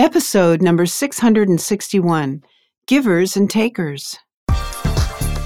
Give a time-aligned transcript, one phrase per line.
[0.00, 2.44] Episode number 661
[2.86, 4.16] Givers and Takers.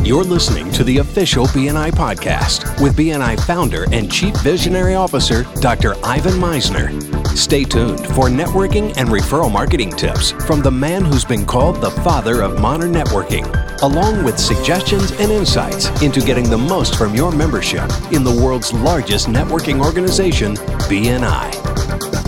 [0.04, 5.94] You're listening to the official BNI podcast with BNI founder and chief visionary officer, Dr.
[6.04, 6.92] Ivan Misner.
[7.34, 11.90] Stay tuned for networking and referral marketing tips from the man who's been called the
[12.02, 13.46] father of modern networking,
[13.80, 18.70] along with suggestions and insights into getting the most from your membership in the world's
[18.74, 20.56] largest networking organization,
[20.90, 22.21] BNI.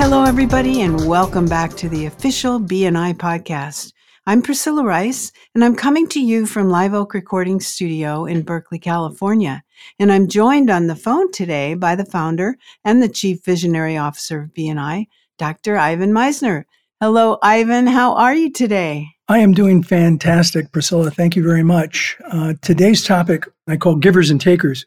[0.00, 3.92] Hello, everybody, and welcome back to the official BNI podcast.
[4.26, 8.78] I'm Priscilla Rice, and I'm coming to you from Live Oak Recording Studio in Berkeley,
[8.78, 9.62] California.
[9.98, 14.40] And I'm joined on the phone today by the founder and the Chief Visionary Officer
[14.40, 15.06] of BNI,
[15.38, 15.76] Dr.
[15.76, 16.64] Ivan Misner.
[16.98, 17.86] Hello, Ivan.
[17.86, 19.06] How are you today?
[19.28, 21.10] I am doing fantastic, Priscilla.
[21.10, 22.16] Thank you very much.
[22.32, 24.86] Uh, today's topic I call givers and takers.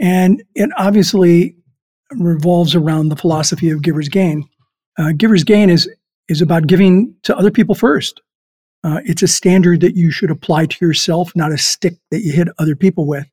[0.00, 1.54] And it obviously
[2.18, 4.48] revolves around the philosophy of giver's gain.
[4.98, 5.88] Uh, giver's gain is
[6.28, 8.20] is about giving to other people first.
[8.82, 12.32] Uh, it's a standard that you should apply to yourself, not a stick that you
[12.32, 13.26] hit other people with.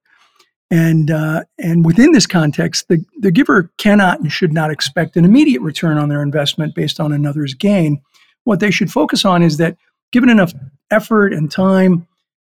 [0.69, 5.25] And uh, and within this context, the, the giver cannot and should not expect an
[5.25, 8.01] immediate return on their investment based on another's gain.
[8.45, 9.77] What they should focus on is that
[10.13, 10.53] given enough
[10.89, 12.07] effort and time,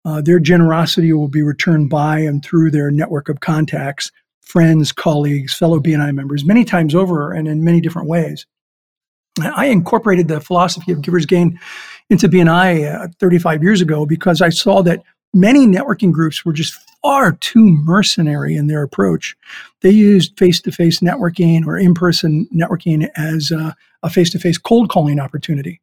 [0.05, 4.11] uh, their generosity will be returned by and through their network of contacts
[4.49, 8.47] friends, colleagues, fellow BNI members many times over and in many different ways.
[9.41, 11.61] I incorporated the philosophy of giver's gain
[12.11, 15.03] into BNI uh, 35 years ago because I saw that
[15.35, 19.37] many networking groups were just far too mercenary in their approach.
[19.83, 24.57] They used face to face networking or in person networking as a face to face
[24.57, 25.81] cold calling opportunity.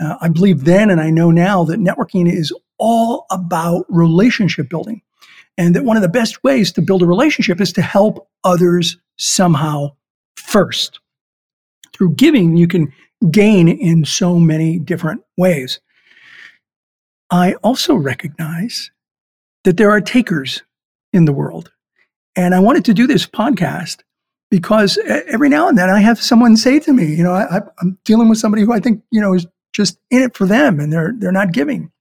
[0.00, 5.00] Uh, I believe then and I know now that networking is all about relationship building
[5.58, 8.96] and that one of the best ways to build a relationship is to help others
[9.18, 9.90] somehow
[10.36, 11.00] first.
[11.92, 12.92] Through giving, you can
[13.30, 15.80] gain in so many different ways.
[17.30, 18.90] I also recognize
[19.64, 20.62] that there are takers
[21.12, 21.70] in the world.
[22.36, 23.98] And I wanted to do this podcast
[24.50, 27.98] because every now and then I have someone say to me, you know, I, am
[28.04, 30.92] dealing with somebody who I think, you know, is just in it for them and
[30.92, 31.92] they're, they're not giving.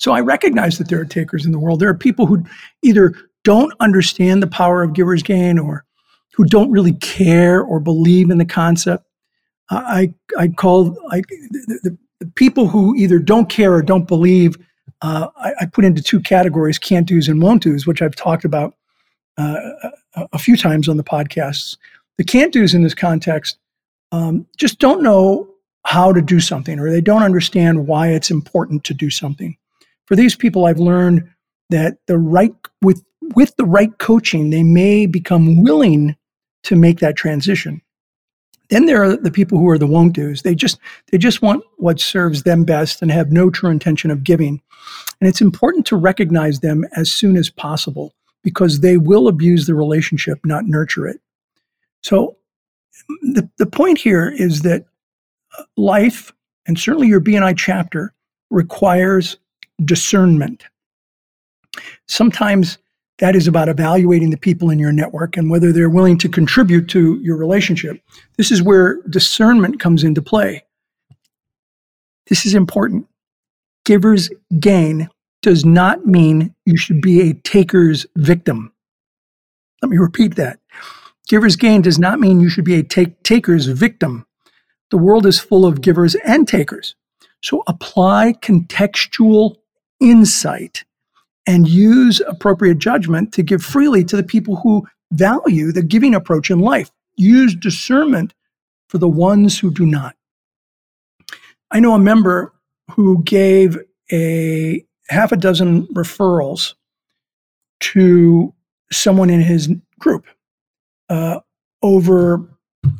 [0.00, 1.78] So I recognize that there are takers in the world.
[1.78, 2.42] There are people who
[2.82, 3.12] either
[3.44, 5.84] don't understand the power of giver's gain or
[6.34, 9.04] who don't really care or believe in the concept.
[9.68, 14.56] I, I call I, the, the, people who either don't care or don't believe,
[15.02, 18.44] uh, I, I, put into two categories, can't do's and won't do's, which I've talked
[18.44, 18.74] about
[19.38, 19.58] uh,
[20.16, 21.76] a, a, few times on the podcasts.
[22.18, 23.58] The can't do's in this context
[24.12, 25.48] um, just don't know
[25.84, 29.56] how to do something or they don't understand why it's important to do something
[30.10, 31.30] for these people, I've learned
[31.68, 33.00] that the right with
[33.36, 36.16] with the right coaching, they may become willing
[36.64, 37.80] to make that transition.
[38.70, 40.42] Then there are the people who are the won't do's.
[40.42, 40.80] They just
[41.12, 44.60] they just want what serves them best and have no true intention of giving.
[45.20, 48.12] And it's important to recognize them as soon as possible
[48.42, 51.20] because they will abuse the relationship, not nurture it.
[52.02, 52.36] So
[53.22, 54.86] the, the point here is that
[55.56, 56.32] uh, life,
[56.66, 58.12] and certainly your BNI chapter,
[58.50, 59.36] requires
[59.84, 60.64] discernment.
[62.06, 62.78] Sometimes
[63.18, 66.88] that is about evaluating the people in your network and whether they're willing to contribute
[66.88, 68.00] to your relationship.
[68.36, 70.64] This is where discernment comes into play.
[72.28, 73.06] This is important.
[73.84, 75.10] Giver's gain
[75.42, 78.72] does not mean you should be a taker's victim.
[79.82, 80.58] Let me repeat that.
[81.28, 84.26] Giver's gain does not mean you should be a take, taker's victim.
[84.90, 86.94] The world is full of givers and takers.
[87.42, 89.56] So apply contextual
[90.00, 90.84] insight
[91.46, 96.50] and use appropriate judgment to give freely to the people who value the giving approach
[96.50, 96.90] in life.
[97.16, 98.34] Use discernment
[98.88, 100.16] for the ones who do not.
[101.70, 102.52] I know a member
[102.90, 103.78] who gave
[104.12, 106.74] a half a dozen referrals
[107.80, 108.52] to
[108.92, 109.68] someone in his
[109.98, 110.26] group
[111.08, 111.40] uh,
[111.82, 112.48] over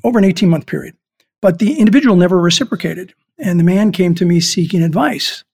[0.05, 0.95] over an 18 month period
[1.41, 5.45] but the individual never reciprocated and the man came to me seeking advice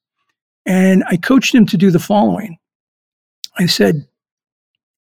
[0.67, 2.59] and I coached him to do the following
[3.59, 4.07] I said,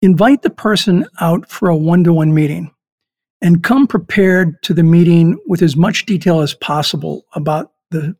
[0.01, 2.71] invite the person out for a one to one meeting
[3.42, 8.15] and come prepared to the meeting with as much detail as possible about the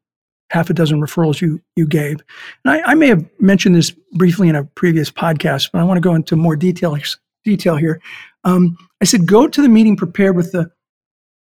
[0.50, 2.18] half a dozen referrals you, you gave.
[2.63, 5.98] And I, I may have mentioned this briefly in a previous podcast, but I want
[5.98, 6.98] to go into more detail,
[7.44, 8.01] detail here.
[8.44, 10.69] Um, I said, go to the meeting prepared with the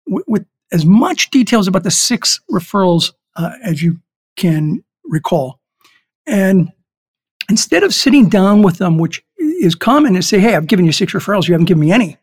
[0.07, 3.99] with, with as much details about the six referrals uh, as you
[4.37, 5.59] can recall.
[6.27, 6.71] And
[7.49, 10.91] instead of sitting down with them, which is common, and say, hey, I've given you
[10.91, 12.17] six referrals, you haven't given me any.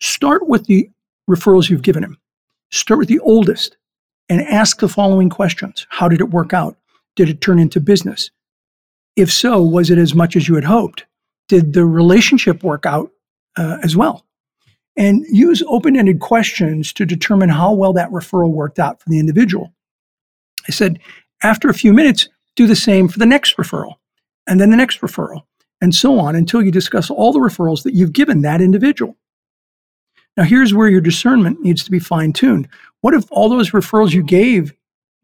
[0.00, 0.90] Start with the
[1.28, 2.18] referrals you've given him.
[2.70, 3.76] Start with the oldest.
[4.28, 6.76] and ask the following questions How did it work out?
[7.14, 8.30] Did it turn into business?
[9.16, 11.06] If so, was it as much as you had hoped?
[11.48, 13.10] Did the relationship work out
[13.56, 14.26] uh, as well?
[14.96, 19.18] And use open ended questions to determine how well that referral worked out for the
[19.18, 19.72] individual.
[20.68, 20.98] I said,
[21.42, 23.94] after a few minutes, do the same for the next referral,
[24.46, 25.42] and then the next referral,
[25.80, 29.16] and so on until you discuss all the referrals that you've given that individual.
[30.36, 32.68] Now, here's where your discernment needs to be fine tuned.
[33.00, 34.74] What if all those referrals you gave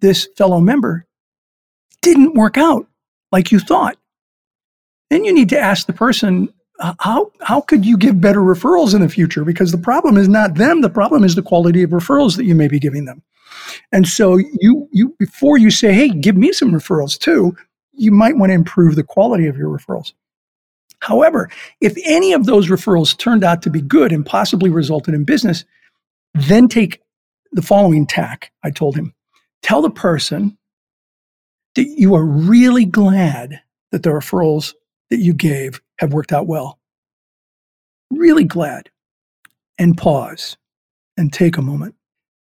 [0.00, 1.06] this fellow member
[2.00, 2.86] didn't work out
[3.30, 3.96] like you thought?
[5.10, 6.48] Then you need to ask the person,
[6.80, 9.44] uh, how, how could you give better referrals in the future?
[9.44, 12.54] Because the problem is not them, the problem is the quality of referrals that you
[12.54, 13.22] may be giving them.
[13.92, 17.56] And so you you before you say, hey, give me some referrals too,
[17.92, 20.12] you might want to improve the quality of your referrals.
[21.00, 21.50] However,
[21.80, 25.64] if any of those referrals turned out to be good and possibly resulted in business,
[26.34, 27.02] then take
[27.50, 28.52] the following tack.
[28.62, 29.14] I told him
[29.62, 30.56] tell the person
[31.74, 33.60] that you are really glad
[33.90, 34.74] that the referrals
[35.10, 36.78] that you gave have worked out well.
[38.10, 38.90] Really glad.
[39.78, 40.56] And pause
[41.16, 41.94] and take a moment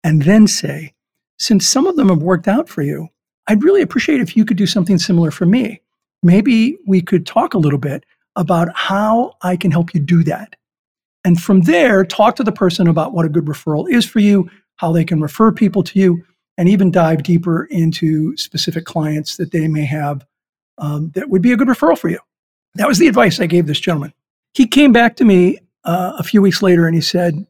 [0.04, 0.94] and then say,
[1.38, 3.08] since some of them have worked out for you,
[3.46, 5.80] I'd really appreciate if you could do something similar for me.
[6.22, 8.04] Maybe we could talk a little bit
[8.36, 10.56] about how I can help you do that.
[11.24, 14.50] And from there, talk to the person about what a good referral is for you,
[14.76, 16.24] how they can refer people to you,
[16.56, 20.24] and even dive deeper into specific clients that they may have
[20.78, 22.18] um, that would be a good referral for you.
[22.74, 24.12] That was the advice I gave this gentleman.
[24.54, 27.46] He came back to me uh, a few weeks later and he said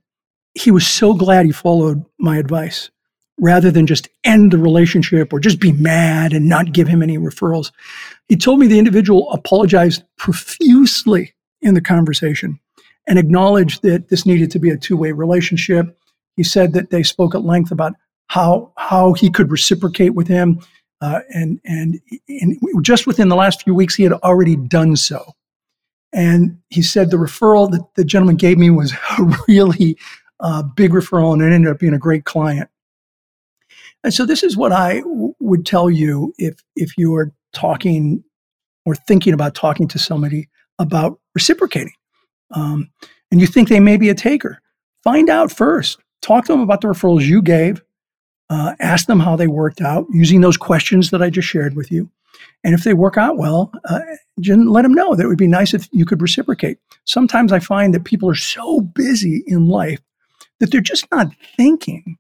[0.55, 2.91] he was so glad he followed my advice
[3.39, 7.17] rather than just end the relationship or just be mad and not give him any
[7.17, 7.73] referrals.
[8.29, 12.61] He told me the individual apologized profusely in the conversation
[13.09, 15.99] and acknowledged that this needed to be a two way relationship.
[16.37, 17.95] He said that they spoke at length about
[18.29, 20.61] how, how he could reciprocate with him.
[21.01, 21.99] Uh, and, and,
[22.29, 25.33] and just within the last few weeks, he had already done so.
[26.13, 29.97] And he said the referral that the gentleman gave me was a really
[30.41, 32.69] uh, big referral and it ended up being a great client.
[34.03, 38.25] And so this is what I w- would tell you if if you are talking
[38.87, 40.49] or thinking about talking to somebody
[40.79, 41.93] about reciprocating,
[42.53, 42.91] um,
[43.31, 44.61] and you think they may be a taker.
[45.05, 45.99] Find out first.
[46.23, 47.83] Talk to them about the referrals you gave.
[48.49, 51.93] Uh, ask them how they worked out using those questions that I just shared with
[51.93, 52.11] you.
[52.65, 54.01] And if they work out well, uh,
[54.37, 56.79] let them know that it would be nice if you could reciprocate.
[57.05, 60.01] Sometimes I find that people are so busy in life
[60.61, 62.17] that they're just not thinking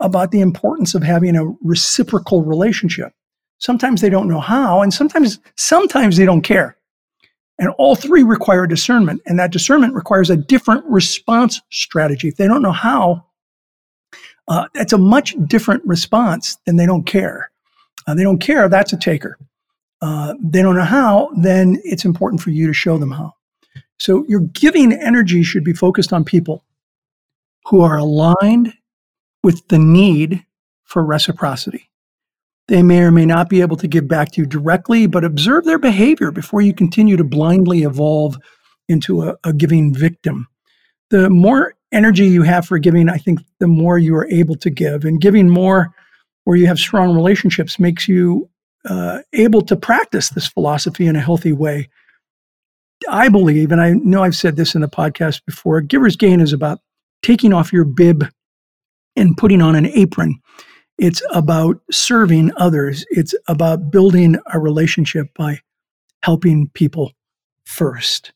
[0.00, 3.12] about the importance of having a reciprocal relationship.
[3.58, 6.76] Sometimes they don't know how, and sometimes sometimes they don't care.
[7.58, 12.28] And all three require discernment, and that discernment requires a different response strategy.
[12.28, 13.26] If they don't know how,
[14.48, 17.50] uh, that's a much different response than they don't care.
[18.06, 19.36] Uh, they don't care, that's a taker.
[20.00, 23.34] Uh, they don't know how, then it's important for you to show them how.
[23.98, 26.64] So your giving energy should be focused on people
[27.70, 28.74] who are aligned
[29.42, 30.44] with the need
[30.84, 31.88] for reciprocity.
[32.66, 35.64] They may or may not be able to give back to you directly, but observe
[35.64, 38.36] their behavior before you continue to blindly evolve
[38.88, 40.48] into a, a giving victim.
[41.10, 44.70] The more energy you have for giving, I think the more you are able to
[44.70, 45.04] give.
[45.04, 45.94] And giving more
[46.44, 48.48] where you have strong relationships makes you
[48.84, 51.88] uh, able to practice this philosophy in a healthy way.
[53.08, 56.52] I believe, and I know I've said this in the podcast before, giver's gain is
[56.52, 56.80] about
[57.22, 58.26] taking off your bib
[59.16, 60.40] and putting on an apron.
[60.98, 63.04] It's about serving others.
[63.10, 65.60] It's about building a relationship by
[66.22, 67.12] helping people
[67.64, 68.32] first.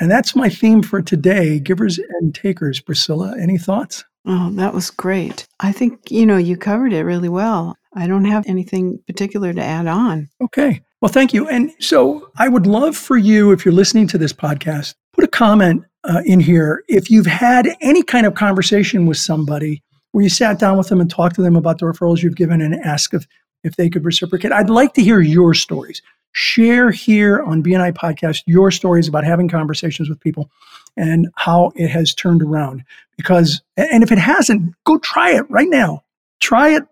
[0.00, 2.80] And that's my theme for today givers and takers.
[2.80, 4.04] Priscilla, any thoughts?
[4.26, 5.46] Oh, that was great.
[5.60, 7.76] I think, you know, you covered it really well.
[7.94, 10.28] I don't have anything particular to add on.
[10.40, 10.82] Okay.
[11.00, 11.48] Well, thank you.
[11.48, 15.28] And so I would love for you, if you're listening to this podcast, put a
[15.28, 16.82] comment uh, in here.
[16.88, 21.00] If you've had any kind of conversation with somebody where you sat down with them
[21.00, 23.26] and talked to them about the referrals you've given and asked if,
[23.62, 24.52] if they could reciprocate.
[24.52, 26.02] I'd like to hear your stories.
[26.32, 30.50] Share here on BNI Podcast your stories about having conversations with people
[30.96, 32.84] and how it has turned around.
[33.16, 36.02] Because, and if it hasn't, go try it right now.
[36.40, 36.84] Try it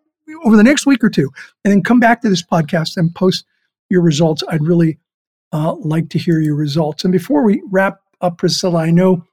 [0.44, 1.30] over the next week or two,
[1.64, 3.44] and then come back to this podcast and post
[3.90, 4.42] your results.
[4.48, 4.98] I'd really
[5.52, 7.04] uh, like to hear your results.
[7.04, 9.24] And before we wrap up, Priscilla, I know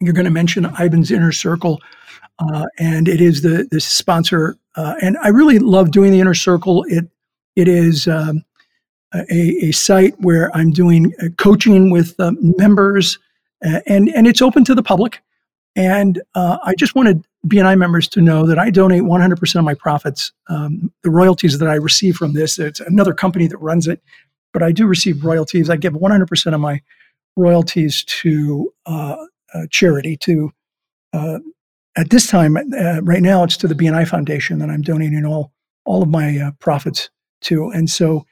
[0.00, 1.80] you're going to mention Ivan's Inner Circle
[2.38, 4.56] uh, and it is the the sponsor.
[4.76, 6.84] Uh, and I really love doing the inner circle.
[6.88, 7.06] It
[7.56, 8.44] it is um,
[9.14, 13.18] a, a site where I'm doing uh, coaching with uh, members,
[13.64, 15.20] uh, and and it's open to the public.
[15.76, 19.74] And uh, I just wanted BNI members to know that I donate 100% of my
[19.74, 22.60] profits, um, the royalties that I receive from this.
[22.60, 24.00] It's another company that runs it,
[24.52, 25.68] but I do receive royalties.
[25.68, 26.80] I give 100% of my
[27.36, 29.16] royalties to uh,
[29.70, 30.16] charity.
[30.18, 30.52] To
[31.12, 31.38] uh,
[31.96, 35.52] at this time, uh, right now, it's to the BNI Foundation that I'm donating all
[35.84, 37.10] all of my uh, profits
[37.42, 37.70] to.
[37.70, 38.24] And so,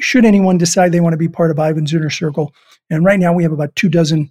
[0.00, 2.52] should anyone decide they want to be part of Ivan's Inner Circle,
[2.90, 4.30] and right now we have about two dozen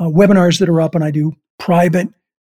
[0.00, 2.08] webinars that are up, and I do private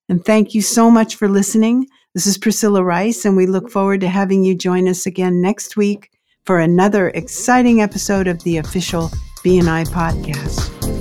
[0.08, 1.86] And thank you so much for listening.
[2.14, 5.78] This is Priscilla Rice, and we look forward to having you join us again next
[5.78, 6.10] week
[6.44, 9.08] for another exciting episode of the official
[9.42, 10.91] BNI podcast.